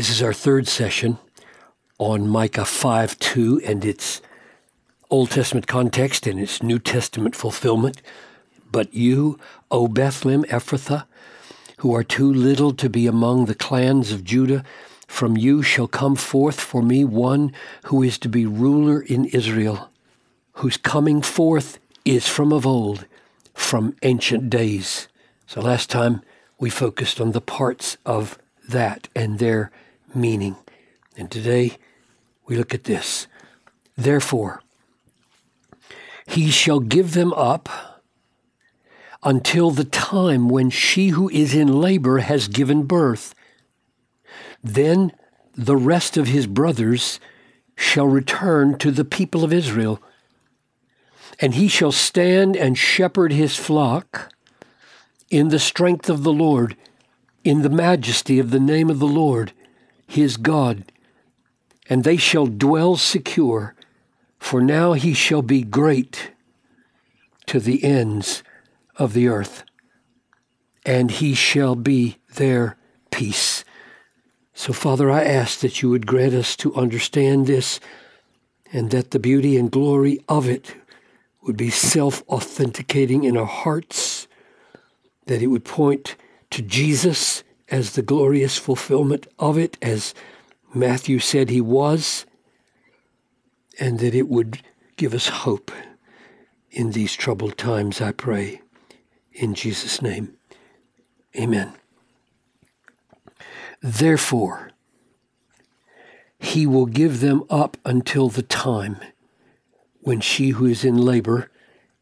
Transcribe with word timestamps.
This 0.00 0.08
is 0.08 0.22
our 0.22 0.32
third 0.32 0.66
session 0.66 1.18
on 1.98 2.26
Micah 2.26 2.64
5 2.64 3.18
2 3.18 3.60
and 3.66 3.84
its 3.84 4.22
Old 5.10 5.30
Testament 5.30 5.66
context 5.66 6.26
and 6.26 6.40
its 6.40 6.62
New 6.62 6.78
Testament 6.78 7.36
fulfillment. 7.36 8.00
But 8.72 8.94
you, 8.94 9.38
O 9.70 9.88
Bethlehem 9.88 10.44
Ephrathah, 10.44 11.04
who 11.80 11.94
are 11.94 12.02
too 12.02 12.32
little 12.32 12.72
to 12.72 12.88
be 12.88 13.06
among 13.06 13.44
the 13.44 13.54
clans 13.54 14.10
of 14.10 14.24
Judah, 14.24 14.64
from 15.06 15.36
you 15.36 15.62
shall 15.62 15.86
come 15.86 16.16
forth 16.16 16.58
for 16.58 16.80
me 16.80 17.04
one 17.04 17.52
who 17.84 18.02
is 18.02 18.16
to 18.20 18.28
be 18.30 18.46
ruler 18.46 19.02
in 19.02 19.26
Israel, 19.26 19.90
whose 20.54 20.78
coming 20.78 21.20
forth 21.20 21.78
is 22.06 22.26
from 22.26 22.54
of 22.54 22.66
old, 22.66 23.04
from 23.52 23.94
ancient 24.00 24.48
days. 24.48 25.08
So 25.46 25.60
last 25.60 25.90
time 25.90 26.22
we 26.58 26.70
focused 26.70 27.20
on 27.20 27.32
the 27.32 27.42
parts 27.42 27.98
of 28.06 28.38
that 28.66 29.06
and 29.14 29.38
their 29.38 29.70
meaning. 30.14 30.56
And 31.16 31.30
today 31.30 31.76
we 32.46 32.56
look 32.56 32.74
at 32.74 32.84
this. 32.84 33.26
Therefore, 33.96 34.62
he 36.26 36.50
shall 36.50 36.80
give 36.80 37.14
them 37.14 37.32
up 37.34 37.68
until 39.22 39.70
the 39.70 39.84
time 39.84 40.48
when 40.48 40.70
she 40.70 41.08
who 41.08 41.28
is 41.30 41.54
in 41.54 41.80
labor 41.80 42.18
has 42.18 42.48
given 42.48 42.84
birth. 42.84 43.34
Then 44.62 45.12
the 45.54 45.76
rest 45.76 46.16
of 46.16 46.28
his 46.28 46.46
brothers 46.46 47.20
shall 47.76 48.06
return 48.06 48.78
to 48.78 48.90
the 48.90 49.04
people 49.04 49.44
of 49.44 49.52
Israel, 49.52 50.00
and 51.38 51.54
he 51.54 51.68
shall 51.68 51.92
stand 51.92 52.56
and 52.56 52.76
shepherd 52.76 53.32
his 53.32 53.56
flock 53.56 54.32
in 55.30 55.48
the 55.48 55.58
strength 55.58 56.08
of 56.08 56.22
the 56.22 56.32
Lord 56.32 56.76
in 57.44 57.62
the 57.62 57.70
majesty 57.70 58.38
of 58.38 58.50
the 58.50 58.60
name 58.60 58.90
of 58.90 58.98
the 58.98 59.06
Lord, 59.06 59.52
his 60.10 60.36
God, 60.36 60.90
and 61.88 62.02
they 62.02 62.16
shall 62.16 62.46
dwell 62.46 62.96
secure, 62.96 63.76
for 64.40 64.60
now 64.60 64.94
he 64.94 65.14
shall 65.14 65.40
be 65.40 65.62
great 65.62 66.32
to 67.46 67.60
the 67.60 67.84
ends 67.84 68.42
of 68.96 69.12
the 69.12 69.28
earth, 69.28 69.62
and 70.84 71.12
he 71.12 71.32
shall 71.32 71.76
be 71.76 72.18
their 72.34 72.76
peace. 73.12 73.64
So, 74.52 74.72
Father, 74.72 75.08
I 75.08 75.22
ask 75.22 75.60
that 75.60 75.80
you 75.80 75.90
would 75.90 76.08
grant 76.08 76.34
us 76.34 76.56
to 76.56 76.74
understand 76.74 77.46
this 77.46 77.78
and 78.72 78.90
that 78.90 79.12
the 79.12 79.20
beauty 79.20 79.56
and 79.56 79.70
glory 79.70 80.18
of 80.28 80.48
it 80.48 80.74
would 81.42 81.56
be 81.56 81.70
self 81.70 82.24
authenticating 82.28 83.22
in 83.22 83.36
our 83.36 83.46
hearts, 83.46 84.26
that 85.26 85.40
it 85.40 85.46
would 85.46 85.64
point 85.64 86.16
to 86.50 86.62
Jesus 86.62 87.44
as 87.70 87.92
the 87.92 88.02
glorious 88.02 88.58
fulfillment 88.58 89.26
of 89.38 89.56
it, 89.56 89.76
as 89.80 90.14
Matthew 90.74 91.18
said 91.18 91.50
he 91.50 91.60
was, 91.60 92.26
and 93.78 93.98
that 94.00 94.14
it 94.14 94.28
would 94.28 94.62
give 94.96 95.14
us 95.14 95.28
hope 95.28 95.70
in 96.70 96.92
these 96.92 97.14
troubled 97.14 97.56
times, 97.56 98.00
I 98.00 98.12
pray. 98.12 98.60
In 99.32 99.54
Jesus' 99.54 100.02
name, 100.02 100.34
amen. 101.36 101.72
Therefore, 103.80 104.70
he 106.38 106.66
will 106.66 106.86
give 106.86 107.20
them 107.20 107.44
up 107.48 107.76
until 107.84 108.28
the 108.28 108.42
time 108.42 108.96
when 110.00 110.20
she 110.20 110.50
who 110.50 110.66
is 110.66 110.84
in 110.84 110.96
labor, 110.96 111.50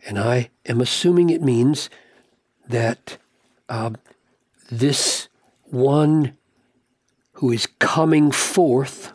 and 0.07 0.19
I 0.19 0.51
am 0.67 0.81
assuming 0.81 1.31
it 1.31 1.43
means 1.43 1.91
that 2.69 3.19
uh, 3.69 3.91
this 4.71 5.28
one 5.71 6.37
who 7.35 7.53
is 7.53 7.67
coming 7.79 8.31
forth 8.31 9.13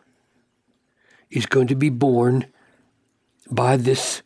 is 1.30 1.46
going 1.46 1.68
to 1.68 1.76
be 1.76 1.90
born 1.90 2.46
by 3.50 3.76
this 3.76 4.22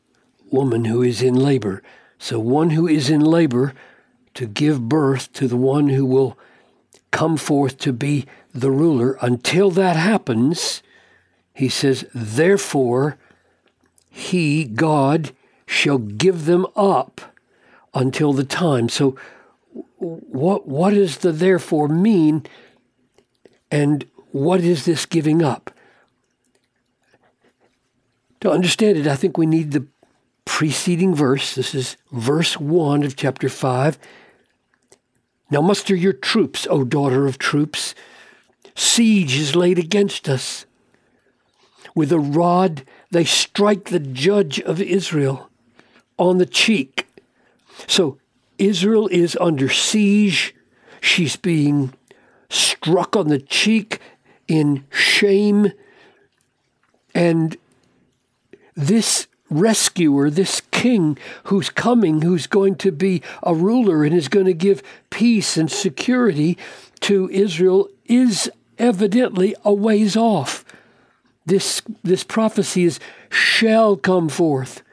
woman 0.51 0.85
who 0.85 1.01
is 1.01 1.21
in 1.21 1.35
labor. 1.35 1.81
So, 2.19 2.39
one 2.39 2.71
who 2.71 2.87
is 2.87 3.09
in 3.09 3.21
labor 3.21 3.73
to 4.33 4.45
give 4.45 4.87
birth 4.89 5.31
to 5.33 5.47
the 5.47 5.57
one 5.57 5.89
who 5.89 6.05
will 6.05 6.37
come 7.11 7.37
forth 7.37 7.77
to 7.79 7.93
be 7.93 8.25
the 8.53 8.71
ruler. 8.71 9.17
Until 9.21 9.71
that 9.71 9.95
happens, 9.95 10.83
he 11.53 11.69
says, 11.69 12.05
therefore, 12.13 13.17
he, 14.09 14.65
God, 14.65 15.31
shall 15.65 15.97
give 15.97 16.45
them 16.45 16.65
up 16.75 17.21
until 17.93 18.33
the 18.33 18.43
time. 18.43 18.89
So, 18.89 19.15
what, 19.97 20.67
what 20.67 20.93
does 20.93 21.17
the 21.17 21.31
therefore 21.31 21.87
mean? 21.87 22.45
And 23.71 24.05
what 24.31 24.61
is 24.61 24.85
this 24.85 25.05
giving 25.05 25.41
up? 25.41 25.71
To 28.41 28.51
understand 28.51 28.97
it, 28.97 29.07
I 29.07 29.15
think 29.15 29.37
we 29.37 29.45
need 29.45 29.71
the 29.71 29.87
preceding 30.45 31.15
verse. 31.15 31.55
This 31.55 31.73
is 31.73 31.97
verse 32.11 32.59
1 32.59 33.03
of 33.03 33.15
chapter 33.15 33.49
5. 33.49 33.97
Now 35.49 35.61
muster 35.61 35.95
your 35.95 36.13
troops, 36.13 36.67
O 36.69 36.83
daughter 36.83 37.25
of 37.25 37.37
troops. 37.37 37.95
Siege 38.75 39.37
is 39.37 39.55
laid 39.55 39.79
against 39.79 40.29
us. 40.29 40.65
With 41.95 42.11
a 42.11 42.19
rod 42.19 42.83
they 43.09 43.23
strike 43.23 43.85
the 43.85 43.99
judge 43.99 44.59
of 44.59 44.81
Israel 44.81 45.49
on 46.17 46.37
the 46.37 46.45
cheek. 46.45 47.07
So 47.87 48.17
Israel 48.57 49.07
is 49.11 49.37
under 49.39 49.69
siege. 49.69 50.55
She's 51.01 51.35
being 51.35 51.93
struck 52.49 53.15
on 53.15 53.27
the 53.27 53.39
cheek 53.39 53.99
in 54.47 54.85
shame. 54.89 55.71
And 57.13 57.57
this 58.75 59.27
rescuer, 59.49 60.29
this 60.29 60.61
king 60.71 61.17
who's 61.45 61.69
coming, 61.69 62.21
who's 62.21 62.47
going 62.47 62.75
to 62.75 62.91
be 62.91 63.21
a 63.43 63.53
ruler 63.53 64.03
and 64.03 64.13
is 64.13 64.27
going 64.27 64.45
to 64.45 64.53
give 64.53 64.83
peace 65.09 65.57
and 65.57 65.71
security 65.71 66.57
to 67.01 67.29
Israel, 67.31 67.89
is 68.05 68.49
evidently 68.77 69.55
a 69.63 69.73
ways 69.73 70.15
off. 70.15 70.65
This, 71.45 71.81
this 72.03 72.23
prophecy 72.23 72.83
is 72.83 72.99
shall 73.29 73.95
come 73.95 74.27
forth. 74.29 74.83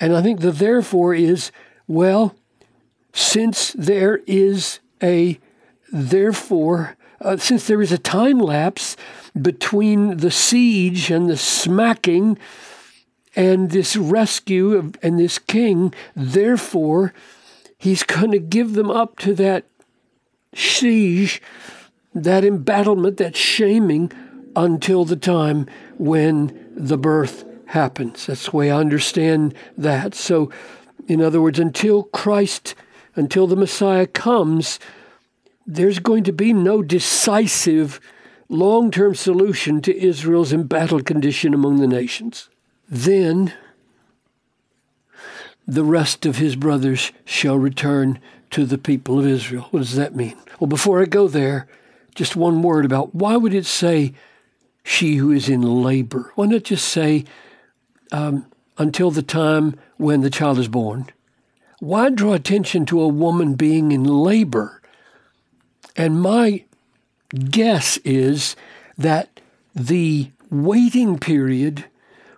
And 0.00 0.14
I 0.14 0.22
think 0.22 0.40
the 0.40 0.52
therefore 0.52 1.12
is, 1.12 1.50
well, 1.88 2.36
since 3.12 3.72
there 3.72 4.20
is 4.26 4.80
a 5.02 5.38
therefore, 5.90 6.96
uh, 7.20 7.36
since 7.36 7.66
there 7.66 7.82
is 7.82 7.92
a 7.92 7.98
time 7.98 8.38
lapse 8.38 8.96
between 9.40 10.18
the 10.18 10.30
siege 10.30 11.10
and 11.10 11.28
the 11.28 11.36
smacking 11.36 12.38
and 13.34 13.70
this 13.70 13.96
rescue 13.96 14.72
of, 14.72 14.96
and 15.02 15.18
this 15.18 15.38
king, 15.38 15.94
therefore, 16.14 17.12
he's 17.78 18.02
going 18.02 18.30
to 18.32 18.38
give 18.38 18.74
them 18.74 18.90
up 18.90 19.18
to 19.18 19.34
that 19.34 19.64
siege, 20.54 21.40
that 22.14 22.44
embattlement, 22.44 23.16
that 23.18 23.36
shaming 23.36 24.10
until 24.56 25.04
the 25.04 25.16
time 25.16 25.66
when 25.98 26.68
the 26.74 26.98
birth 26.98 27.44
happens. 27.66 28.26
That's 28.26 28.50
the 28.50 28.56
way 28.56 28.70
I 28.70 28.78
understand 28.78 29.54
that. 29.76 30.14
So, 30.14 30.50
in 31.06 31.22
other 31.22 31.40
words, 31.40 31.58
until 31.58 32.04
Christ 32.04 32.74
until 33.18 33.46
the 33.46 33.56
Messiah 33.56 34.06
comes, 34.06 34.78
there's 35.66 35.98
going 35.98 36.24
to 36.24 36.32
be 36.32 36.52
no 36.52 36.82
decisive 36.82 38.00
long 38.48 38.90
term 38.90 39.14
solution 39.14 39.82
to 39.82 39.96
Israel's 39.96 40.52
embattled 40.52 41.04
condition 41.04 41.52
among 41.52 41.80
the 41.80 41.86
nations. 41.86 42.48
Then 42.88 43.52
the 45.66 45.84
rest 45.84 46.24
of 46.24 46.38
his 46.38 46.56
brothers 46.56 47.12
shall 47.26 47.58
return 47.58 48.18
to 48.50 48.64
the 48.64 48.78
people 48.78 49.18
of 49.18 49.26
Israel. 49.26 49.68
What 49.70 49.80
does 49.80 49.96
that 49.96 50.16
mean? 50.16 50.38
Well, 50.58 50.68
before 50.68 51.02
I 51.02 51.04
go 51.04 51.28
there, 51.28 51.68
just 52.14 52.34
one 52.34 52.62
word 52.62 52.86
about 52.86 53.14
why 53.14 53.36
would 53.36 53.52
it 53.52 53.66
say 53.66 54.14
she 54.82 55.16
who 55.16 55.30
is 55.30 55.48
in 55.48 55.60
labor? 55.60 56.32
Why 56.34 56.46
not 56.46 56.62
just 56.62 56.88
say 56.88 57.26
um, 58.10 58.46
until 58.78 59.10
the 59.10 59.22
time 59.22 59.78
when 59.98 60.22
the 60.22 60.30
child 60.30 60.58
is 60.58 60.68
born? 60.68 61.10
Why 61.80 62.10
draw 62.10 62.32
attention 62.32 62.86
to 62.86 63.00
a 63.00 63.08
woman 63.08 63.54
being 63.54 63.92
in 63.92 64.04
labor? 64.04 64.80
And 65.96 66.20
my 66.20 66.64
guess 67.34 67.98
is 67.98 68.56
that 68.96 69.40
the 69.74 70.30
waiting 70.50 71.18
period 71.18 71.84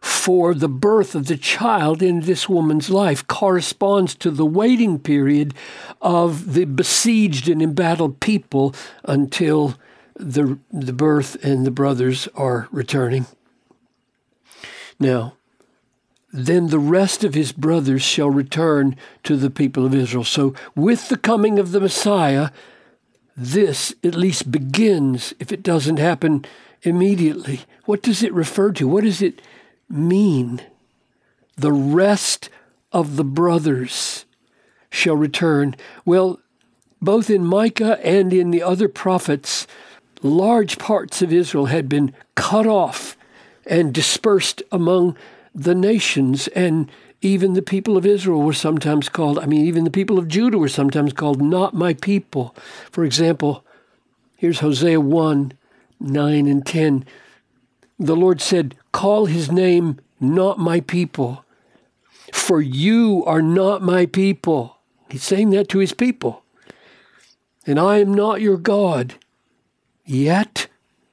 for 0.00 0.54
the 0.54 0.68
birth 0.68 1.14
of 1.14 1.26
the 1.26 1.36
child 1.36 2.02
in 2.02 2.20
this 2.20 2.48
woman's 2.48 2.88
life 2.88 3.26
corresponds 3.26 4.14
to 4.14 4.30
the 4.30 4.46
waiting 4.46 4.98
period 4.98 5.54
of 6.00 6.54
the 6.54 6.64
besieged 6.64 7.48
and 7.48 7.60
embattled 7.60 8.18
people 8.20 8.74
until 9.04 9.78
the, 10.16 10.58
the 10.72 10.92
birth 10.92 11.42
and 11.44 11.66
the 11.66 11.70
brothers 11.70 12.28
are 12.34 12.68
returning. 12.70 13.26
Now, 14.98 15.34
then 16.32 16.68
the 16.68 16.78
rest 16.78 17.24
of 17.24 17.34
his 17.34 17.52
brothers 17.52 18.02
shall 18.02 18.30
return 18.30 18.96
to 19.24 19.36
the 19.36 19.50
people 19.50 19.84
of 19.84 19.94
Israel. 19.94 20.24
So, 20.24 20.54
with 20.74 21.08
the 21.08 21.16
coming 21.16 21.58
of 21.58 21.72
the 21.72 21.80
Messiah, 21.80 22.50
this 23.36 23.94
at 24.04 24.14
least 24.14 24.52
begins 24.52 25.34
if 25.38 25.50
it 25.50 25.62
doesn't 25.62 25.98
happen 25.98 26.44
immediately. 26.82 27.60
What 27.84 28.02
does 28.02 28.22
it 28.22 28.32
refer 28.32 28.72
to? 28.72 28.86
What 28.86 29.04
does 29.04 29.22
it 29.22 29.42
mean? 29.88 30.62
The 31.56 31.72
rest 31.72 32.48
of 32.92 33.16
the 33.16 33.24
brothers 33.24 34.24
shall 34.90 35.16
return. 35.16 35.74
Well, 36.04 36.40
both 37.02 37.30
in 37.30 37.44
Micah 37.44 37.98
and 38.04 38.32
in 38.32 38.50
the 38.50 38.62
other 38.62 38.88
prophets, 38.88 39.66
large 40.22 40.78
parts 40.78 41.22
of 41.22 41.32
Israel 41.32 41.66
had 41.66 41.88
been 41.88 42.14
cut 42.34 42.66
off 42.66 43.16
and 43.66 43.94
dispersed 43.94 44.62
among 44.70 45.16
the 45.54 45.74
nations, 45.74 46.48
and 46.48 46.90
even 47.22 47.54
the 47.54 47.62
people 47.62 47.96
of 47.96 48.06
Israel 48.06 48.42
were 48.42 48.52
sometimes 48.52 49.08
called, 49.08 49.38
I 49.38 49.46
mean, 49.46 49.66
even 49.66 49.84
the 49.84 49.90
people 49.90 50.18
of 50.18 50.28
Judah 50.28 50.58
were 50.58 50.68
sometimes 50.68 51.12
called 51.12 51.42
not 51.42 51.74
my 51.74 51.94
people. 51.94 52.54
For 52.90 53.04
example, 53.04 53.64
here's 54.36 54.60
Hosea 54.60 55.00
1 55.00 55.52
9 56.02 56.46
and 56.46 56.64
10. 56.64 57.04
The 57.98 58.16
Lord 58.16 58.40
said, 58.40 58.74
Call 58.92 59.26
his 59.26 59.52
name 59.52 60.00
not 60.18 60.58
my 60.58 60.80
people, 60.80 61.44
for 62.32 62.62
you 62.62 63.22
are 63.26 63.42
not 63.42 63.82
my 63.82 64.06
people. 64.06 64.78
He's 65.10 65.22
saying 65.22 65.50
that 65.50 65.68
to 65.70 65.78
his 65.78 65.92
people. 65.92 66.42
And 67.66 67.78
I 67.78 67.98
am 67.98 68.14
not 68.14 68.40
your 68.40 68.56
God. 68.56 69.16
Yet, 70.06 70.68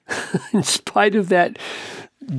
in 0.53 0.63
spite 0.63 1.15
of 1.15 1.27
that 1.29 1.59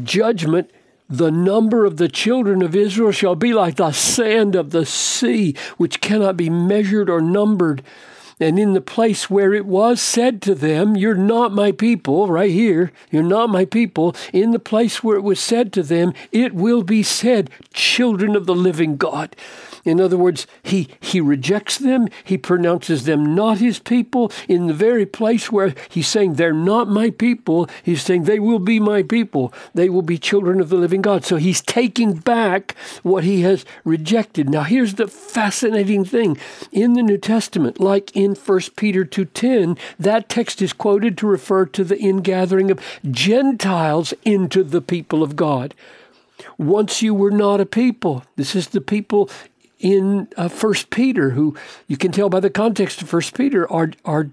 judgment, 0.03 0.71
the 1.09 1.31
number 1.31 1.85
of 1.85 1.97
the 1.97 2.09
children 2.09 2.63
of 2.63 2.77
Israel 2.77 3.13
shall 3.13 3.35
be 3.35 3.55
like 3.55 3.77
the 3.77 3.93
sand 3.93 4.55
of 4.55 4.71
the 4.71 4.85
sea, 4.85 5.57
which 5.77 6.01
cannot 6.01 6.37
be 6.37 6.51
measured 6.51 7.09
or 7.09 7.21
numbered. 7.21 7.83
And 8.41 8.59
in 8.59 8.73
the 8.73 8.81
place 8.81 9.29
where 9.29 9.53
it 9.53 9.67
was 9.67 10.01
said 10.01 10.41
to 10.43 10.55
them, 10.55 10.97
You're 10.97 11.15
not 11.15 11.53
my 11.53 11.73
people, 11.73 12.29
right 12.29 12.51
here, 12.51 12.93
you're 13.11 13.23
not 13.23 13.51
my 13.51 13.65
people, 13.65 14.15
in 14.33 14.53
the 14.53 14.59
place 14.59 15.03
where 15.03 15.17
it 15.17 15.23
was 15.23 15.41
said 15.41 15.73
to 15.75 15.83
them, 15.83 16.13
it 16.31 16.55
will 16.55 16.83
be 16.83 17.03
said, 17.03 17.51
Children 17.73 18.37
of 18.37 18.47
the 18.47 18.55
living 18.55 18.97
God. 18.97 19.35
In 19.89 20.01
other 20.01 20.19
words, 20.19 20.47
he, 20.63 20.89
he 21.01 21.21
rejects 21.21 21.79
them. 21.79 22.09
He 22.25 22.37
pronounces 22.37 23.05
them 23.05 23.35
not 23.35 23.59
his 23.59 23.79
people. 23.79 24.31
In 24.47 24.67
the 24.67 24.75
very 24.75 25.07
place 25.07 25.51
where 25.51 25.75
he's 25.89 26.09
saying 26.09 26.35
they're 26.35 26.53
not 26.53 26.89
my 26.89 27.11
people, 27.11 27.69
he's 27.83 28.03
saying 28.03 28.25
they 28.25 28.39
will 28.39 28.59
be 28.59 28.81
my 28.81 29.03
people. 29.03 29.53
They 29.75 29.89
will 29.89 30.03
be 30.03 30.19
children 30.19 30.61
of 30.61 30.69
the 30.69 30.77
living 30.77 31.01
God. 31.01 31.25
So 31.25 31.37
he's 31.37 31.63
taking 31.63 32.15
back 32.15 32.77
what 33.03 33.25
he 33.25 33.43
has 33.43 33.65
rejected. 33.85 34.51
Now 34.51 34.63
here's 34.63 34.95
the 34.95 35.09
fascinating 35.09 36.05
thing. 36.05 36.37
In 36.71 36.93
the 36.93 37.03
New 37.03 37.19
Testament, 37.19 37.81
like 37.81 38.15
in 38.15 38.28
1 38.35 38.61
Peter 38.77 39.05
2.10, 39.05 39.79
that 39.99 40.29
text 40.29 40.63
is 40.63 40.73
quoted 40.73 41.17
to 41.19 41.27
refer 41.27 41.67
to 41.67 41.85
the 41.85 41.99
ingathering 41.99 42.71
of 42.71 42.81
Gentiles 43.11 44.15
into 44.25 44.63
the 44.63 44.81
people 44.81 45.23
of 45.23 45.37
God. 45.37 45.75
Once 46.57 47.03
you 47.03 47.15
were 47.15 47.31
not 47.31 47.61
a 47.61 47.67
people. 47.67 48.25
This 48.37 48.55
is 48.55 48.69
the 48.69 48.81
people 48.81 49.31
in 49.79 50.29
uh, 50.37 50.49
First 50.49 50.91
Peter, 50.91 51.31
who 51.31 51.57
you 51.87 51.97
can 51.97 52.13
tell 52.13 52.29
by 52.29 52.41
the 52.41 52.51
context 52.51 53.03
of 53.03 53.09
First 53.09 53.35
Peter 53.35 53.71
are 53.71 53.93
are 54.05 54.31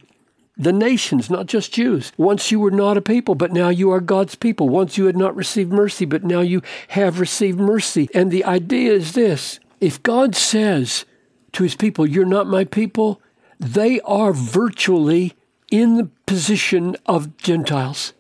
the 0.57 0.74
nations, 0.74 1.30
not 1.30 1.48
just 1.48 1.74
Jews. 1.74 2.12
Once 2.18 2.50
you 2.51 2.59
were 2.59 2.71
not 2.71 2.98
a 2.98 3.01
people, 3.01 3.36
but 3.36 3.51
now 3.51 3.69
you 3.69 3.91
are 3.91 4.00
God's 4.00 4.36
people. 4.36 4.69
Once 4.69 4.98
you 4.98 5.06
had 5.06 5.18
not 5.18 5.36
received 5.36 5.71
mercy, 5.71 6.06
but 6.06 6.24
now 6.24 6.39
you 6.39 6.62
have 6.89 7.19
received 7.19 7.59
mercy. 7.59 8.09
And 8.13 8.31
the 8.31 8.45
idea 8.45 8.94
is 8.94 9.13
this 9.13 9.59
if 9.81 10.01
God 10.01 10.36
says 10.36 11.06
to 11.53 11.63
his 11.63 11.75
people, 11.75 12.06
You're 12.06 12.25
not 12.25 12.48
my 12.48 12.63
people, 12.63 13.21
they 13.59 13.99
are 14.01 14.33
virtually 14.33 15.33
in 15.71 15.97
the 15.97 16.09
position 16.25 16.95
of 17.05 17.37
Gentiles. 17.37 18.13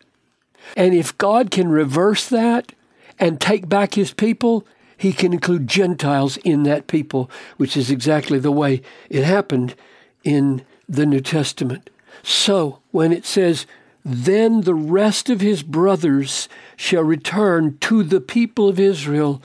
And 0.75 0.93
if 0.93 1.17
God 1.17 1.51
can 1.51 1.69
reverse 1.69 2.27
that 2.29 2.73
and 3.19 3.39
take 3.39 3.69
back 3.69 3.93
his 3.93 4.13
people, 4.13 4.65
he 4.97 5.13
can 5.13 5.33
include 5.33 5.67
Gentiles 5.67 6.37
in 6.37 6.63
that 6.63 6.87
people, 6.87 7.29
which 7.57 7.77
is 7.77 7.91
exactly 7.91 8.39
the 8.39 8.51
way 8.51 8.81
it 9.09 9.23
happened 9.23 9.75
in 10.23 10.65
the 10.87 11.05
New 11.05 11.21
Testament. 11.21 11.89
So 12.23 12.79
when 12.91 13.11
it 13.11 13.25
says, 13.25 13.67
then 14.03 14.61
the 14.61 14.75
rest 14.75 15.29
of 15.29 15.41
his 15.41 15.63
brothers 15.63 16.47
shall 16.75 17.03
return 17.03 17.77
to 17.81 18.03
the 18.03 18.21
people 18.21 18.69
of 18.69 18.79
Israel, 18.79 19.41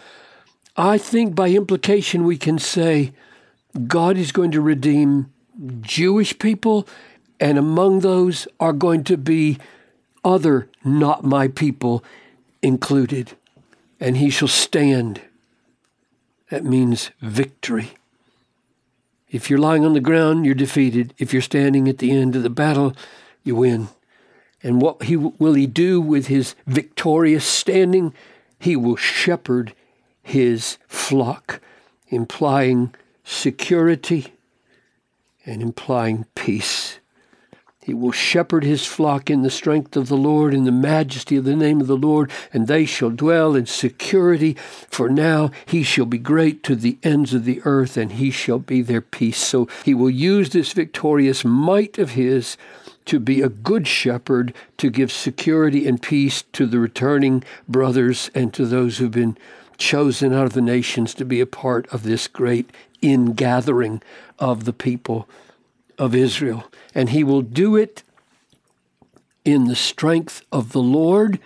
I 0.76 0.98
think 0.98 1.34
by 1.34 1.48
implication 1.50 2.24
we 2.24 2.36
can 2.36 2.58
say 2.58 3.12
God 3.86 4.16
is 4.16 4.32
going 4.32 4.50
to 4.52 4.60
redeem 4.60 5.32
Jewish 5.80 6.38
people, 6.38 6.86
and 7.38 7.58
among 7.58 8.00
those 8.00 8.48
are 8.58 8.72
going 8.72 9.04
to 9.04 9.16
be 9.16 9.58
other 10.24 10.68
not 10.84 11.24
my 11.24 11.48
people 11.48 12.04
included, 12.62 13.32
and 13.98 14.16
he 14.16 14.30
shall 14.30 14.48
stand 14.48 15.20
that 16.50 16.64
means 16.64 17.12
victory. 17.20 17.92
If 19.30 19.48
you're 19.48 19.60
lying 19.60 19.84
on 19.84 19.94
the 19.94 20.00
ground, 20.00 20.44
you're 20.44 20.54
defeated. 20.54 21.14
If 21.16 21.32
you're 21.32 21.40
standing 21.40 21.88
at 21.88 21.98
the 21.98 22.10
end 22.10 22.34
of 22.34 22.42
the 22.42 22.50
battle, 22.50 22.94
you 23.44 23.54
win. 23.54 23.88
And 24.62 24.82
what 24.82 25.04
he, 25.04 25.16
will 25.16 25.54
he 25.54 25.66
do 25.66 26.00
with 26.00 26.26
his 26.26 26.56
victorious 26.66 27.44
standing? 27.44 28.12
He 28.58 28.76
will 28.76 28.96
shepherd 28.96 29.72
his 30.22 30.76
flock, 30.88 31.60
implying 32.08 32.92
security 33.22 34.34
and 35.44 35.62
implying 35.62 36.26
peace. 36.34 36.98
He 37.82 37.94
will 37.94 38.12
shepherd 38.12 38.62
his 38.62 38.84
flock 38.84 39.30
in 39.30 39.42
the 39.42 39.50
strength 39.50 39.96
of 39.96 40.08
the 40.08 40.16
Lord, 40.16 40.52
in 40.52 40.64
the 40.64 40.70
majesty 40.70 41.36
of 41.36 41.44
the 41.44 41.56
name 41.56 41.80
of 41.80 41.86
the 41.86 41.96
Lord, 41.96 42.30
and 42.52 42.66
they 42.66 42.84
shall 42.84 43.10
dwell 43.10 43.56
in 43.56 43.64
security. 43.66 44.54
For 44.90 45.08
now 45.08 45.50
he 45.64 45.82
shall 45.82 46.04
be 46.04 46.18
great 46.18 46.62
to 46.64 46.76
the 46.76 46.98
ends 47.02 47.32
of 47.32 47.44
the 47.44 47.62
earth, 47.64 47.96
and 47.96 48.12
he 48.12 48.30
shall 48.30 48.58
be 48.58 48.82
their 48.82 49.00
peace. 49.00 49.38
So 49.38 49.66
he 49.84 49.94
will 49.94 50.10
use 50.10 50.50
this 50.50 50.72
victorious 50.72 51.44
might 51.44 51.98
of 51.98 52.10
his 52.10 52.58
to 53.06 53.18
be 53.18 53.40
a 53.40 53.48
good 53.48 53.88
shepherd, 53.88 54.54
to 54.76 54.90
give 54.90 55.10
security 55.10 55.88
and 55.88 56.02
peace 56.02 56.44
to 56.52 56.66
the 56.66 56.78
returning 56.78 57.42
brothers 57.66 58.30
and 58.34 58.52
to 58.54 58.66
those 58.66 58.98
who've 58.98 59.10
been 59.10 59.38
chosen 59.78 60.34
out 60.34 60.44
of 60.44 60.52
the 60.52 60.60
nations 60.60 61.14
to 61.14 61.24
be 61.24 61.40
a 61.40 61.46
part 61.46 61.88
of 61.92 62.02
this 62.02 62.28
great 62.28 62.70
ingathering 63.02 64.02
of 64.38 64.64
the 64.64 64.72
people 64.72 65.28
of 65.98 66.14
Israel. 66.14 66.70
And 66.94 67.10
he 67.10 67.22
will 67.24 67.42
do 67.42 67.76
it 67.76 68.02
in 69.44 69.64
the 69.64 69.76
strength 69.76 70.44
of 70.52 70.72
the 70.72 70.82
Lord, 70.82 71.40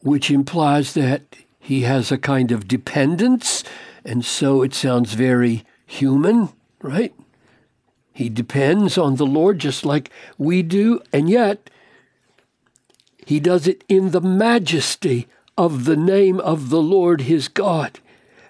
which 0.00 0.30
implies 0.30 0.94
that 0.94 1.22
he 1.58 1.82
has 1.82 2.10
a 2.10 2.18
kind 2.18 2.52
of 2.52 2.68
dependence. 2.68 3.64
And 4.04 4.24
so 4.24 4.62
it 4.62 4.74
sounds 4.74 5.14
very 5.14 5.64
human, 5.86 6.50
right? 6.80 7.14
He 8.12 8.28
depends 8.28 8.98
on 8.98 9.16
the 9.16 9.26
Lord 9.26 9.58
just 9.58 9.84
like 9.84 10.10
we 10.36 10.62
do, 10.62 11.00
and 11.12 11.30
yet 11.30 11.70
he 13.24 13.38
does 13.38 13.68
it 13.68 13.84
in 13.88 14.10
the 14.10 14.20
majesty 14.20 15.28
of 15.56 15.84
the 15.84 15.96
name 15.96 16.40
of 16.40 16.70
the 16.70 16.80
Lord 16.80 17.22
his 17.22 17.46
God. 17.46 18.00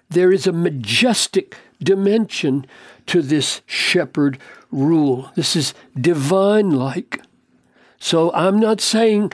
There 0.08 0.32
is 0.32 0.46
a 0.46 0.52
majestic 0.52 1.56
dimension 1.82 2.66
to 3.06 3.22
this 3.22 3.62
shepherd 3.66 4.38
rule. 4.70 5.30
This 5.34 5.56
is 5.56 5.74
divine 5.98 6.70
like. 6.70 7.20
So 7.98 8.32
I'm 8.32 8.58
not 8.58 8.80
saying 8.80 9.32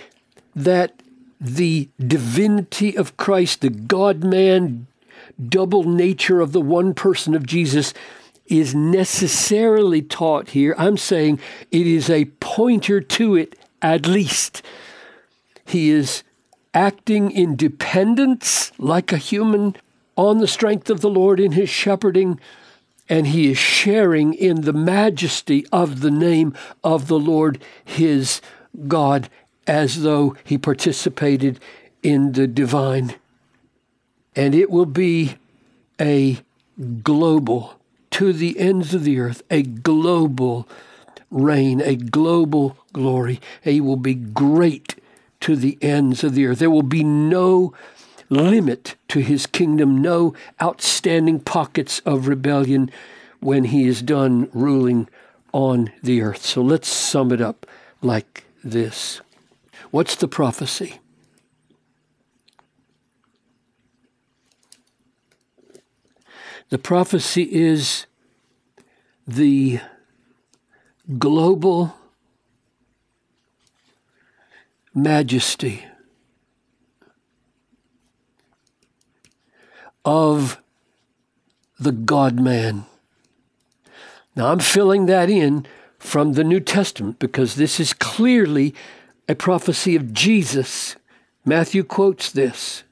that 0.54 1.02
the 1.40 1.88
divinity 1.98 2.96
of 2.96 3.16
Christ, 3.16 3.60
the 3.60 3.70
God 3.70 4.24
man 4.24 4.86
double 5.48 5.84
nature 5.84 6.40
of 6.40 6.52
the 6.52 6.60
one 6.60 6.94
person 6.94 7.34
of 7.34 7.46
Jesus, 7.46 7.92
is 8.46 8.74
necessarily 8.74 10.02
taught 10.02 10.50
here. 10.50 10.74
I'm 10.78 10.96
saying 10.96 11.40
it 11.70 11.86
is 11.86 12.08
a 12.08 12.26
pointer 12.40 13.00
to 13.00 13.34
it 13.34 13.58
at 13.82 14.06
least. 14.06 14.62
He 15.66 15.90
is 15.90 16.22
acting 16.72 17.30
in 17.30 17.56
dependence 17.56 18.72
like 18.78 19.12
a 19.12 19.18
human 19.18 19.76
on 20.16 20.38
the 20.38 20.48
strength 20.48 20.90
of 20.90 21.00
the 21.00 21.10
Lord 21.10 21.40
in 21.40 21.52
his 21.52 21.68
shepherding 21.68 22.38
and 23.08 23.26
he 23.26 23.50
is 23.50 23.58
sharing 23.58 24.34
in 24.34 24.62
the 24.62 24.72
majesty 24.72 25.66
of 25.70 26.00
the 26.00 26.10
name 26.10 26.54
of 26.82 27.08
the 27.08 27.18
Lord 27.18 27.62
his 27.84 28.40
God 28.88 29.28
as 29.66 30.02
though 30.02 30.36
he 30.44 30.58
participated 30.58 31.60
in 32.02 32.32
the 32.32 32.46
divine. 32.46 33.14
And 34.34 34.54
it 34.54 34.70
will 34.70 34.86
be 34.86 35.36
a 36.00 36.38
global, 37.02 37.78
to 38.10 38.32
the 38.32 38.58
ends 38.58 38.94
of 38.94 39.04
the 39.04 39.18
earth, 39.18 39.42
a 39.50 39.62
global 39.62 40.68
reign, 41.30 41.80
a 41.80 41.96
global 41.96 42.76
glory. 42.92 43.40
He 43.62 43.80
will 43.80 43.96
be 43.96 44.14
great 44.14 44.96
to 45.40 45.56
the 45.56 45.78
ends 45.82 46.24
of 46.24 46.34
the 46.34 46.46
earth. 46.46 46.58
There 46.58 46.70
will 46.70 46.82
be 46.82 47.04
no 47.04 47.74
limit 48.34 48.96
to 49.08 49.20
his 49.20 49.46
kingdom, 49.46 50.02
no 50.02 50.34
outstanding 50.60 51.40
pockets 51.40 52.00
of 52.00 52.28
rebellion 52.28 52.90
when 53.40 53.64
he 53.64 53.86
is 53.86 54.02
done 54.02 54.48
ruling 54.52 55.08
on 55.52 55.92
the 56.02 56.20
earth. 56.22 56.44
So 56.44 56.62
let's 56.62 56.88
sum 56.88 57.32
it 57.32 57.40
up 57.40 57.66
like 58.02 58.44
this. 58.62 59.20
What's 59.90 60.16
the 60.16 60.28
prophecy? 60.28 61.00
The 66.70 66.78
prophecy 66.78 67.48
is 67.52 68.06
the 69.26 69.80
global 71.18 71.94
majesty 74.94 75.84
of 80.04 80.60
the 81.78 81.92
God 81.92 82.38
man. 82.38 82.84
Now 84.36 84.48
I'm 84.48 84.58
filling 84.58 85.06
that 85.06 85.30
in 85.30 85.66
from 85.98 86.32
the 86.32 86.44
New 86.44 86.60
Testament 86.60 87.18
because 87.18 87.54
this 87.54 87.80
is 87.80 87.92
clearly 87.92 88.74
a 89.28 89.34
prophecy 89.34 89.96
of 89.96 90.12
Jesus. 90.12 90.96
Matthew 91.44 91.82
quotes 91.82 92.30
this. 92.30 92.84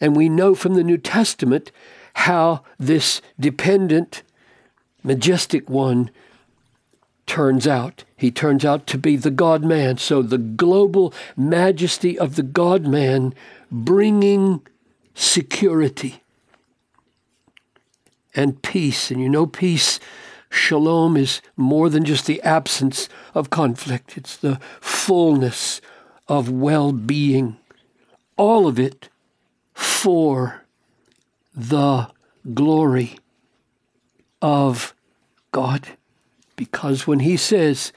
And 0.00 0.16
we 0.16 0.28
know 0.28 0.54
from 0.54 0.74
the 0.74 0.82
New 0.82 0.98
Testament 0.98 1.70
how 2.14 2.64
this 2.78 3.20
dependent, 3.38 4.22
majestic 5.02 5.68
one 5.68 6.10
turns 7.26 7.66
out. 7.66 8.04
He 8.16 8.30
turns 8.30 8.64
out 8.64 8.86
to 8.88 8.98
be 8.98 9.16
the 9.16 9.30
God 9.30 9.64
man. 9.64 9.98
So 9.98 10.22
the 10.22 10.38
global 10.38 11.14
majesty 11.36 12.18
of 12.18 12.36
the 12.36 12.42
God 12.42 12.86
man 12.86 13.34
bringing 13.70 14.62
security 15.14 16.21
and 18.34 18.62
peace. 18.62 19.10
And 19.10 19.20
you 19.20 19.28
know, 19.28 19.46
peace, 19.46 20.00
shalom, 20.50 21.16
is 21.16 21.40
more 21.56 21.88
than 21.88 22.04
just 22.04 22.26
the 22.26 22.40
absence 22.42 23.08
of 23.34 23.50
conflict, 23.50 24.16
it's 24.16 24.36
the 24.36 24.60
fullness 24.80 25.80
of 26.28 26.50
well 26.50 26.92
being. 26.92 27.56
All 28.36 28.66
of 28.66 28.78
it 28.78 29.08
for 29.74 30.62
the 31.54 32.08
glory 32.54 33.18
of 34.40 34.94
God. 35.52 35.88
Because 36.56 37.06
when 37.06 37.20
he 37.20 37.36
says, 37.36 37.92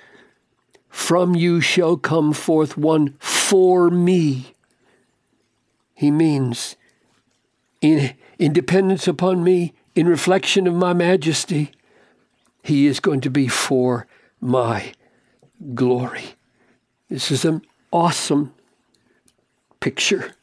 From 0.89 1.35
you 1.35 1.61
shall 1.61 1.97
come 1.97 2.33
forth 2.33 2.77
one 2.77 3.15
for 3.19 3.89
me, 3.89 4.53
he 5.93 6.11
means 6.11 6.75
in, 7.81 8.15
in 8.37 8.53
dependence 8.53 9.07
upon 9.07 9.43
me, 9.43 9.73
in 9.95 10.07
reflection 10.07 10.67
of 10.67 10.75
my 10.75 10.93
majesty, 10.93 11.71
he 12.61 12.85
is 12.85 12.99
going 12.99 13.21
to 13.21 13.29
be 13.29 13.47
for 13.47 14.05
my 14.41 14.93
glory. 15.73 16.35
This 17.09 17.31
is 17.31 17.45
an 17.45 17.61
awesome 17.91 18.53
picture 19.79 20.33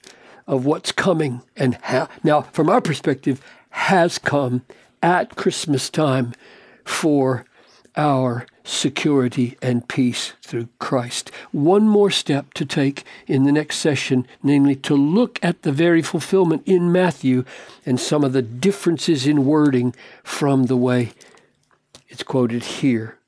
of 0.47 0.65
what's 0.65 0.91
coming 0.91 1.43
and 1.57 1.79
now, 2.25 2.43
from 2.43 2.71
our 2.71 2.81
perspective, 2.81 3.45
has 3.71 4.19
come 4.19 4.65
at 5.03 5.37
Christmas 5.37 5.91
time 5.91 6.33
for 6.85 7.45
our 7.97 8.47
security 8.65 9.57
and 9.61 9.89
peace 9.89 10.35
through 10.43 10.69
Christ. 10.79 11.31
One 11.51 11.89
more 11.89 12.11
step 12.11 12.55
to 12.55 12.65
take 12.65 13.05
in 13.27 13.45
the 13.45 13.53
next 13.53 13.79
session, 13.79 14.27
namely 14.43 14.77
to 14.77 14.95
look 14.95 15.39
at 15.43 15.63
the 15.63 15.73
very 15.73 16.03
fulfillment 16.03 16.63
in 16.67 16.93
Matthew 16.93 17.45
and 17.85 17.99
some 17.99 18.25
of 18.25 18.33
the 18.33 18.43
differences 18.43 19.27
in 19.27 19.45
wording 19.45 19.95
from 20.23 20.65
the 20.65 20.77
way 20.77 21.13
it's 22.09 22.23
quoted 22.23 22.63
here. 22.65 23.19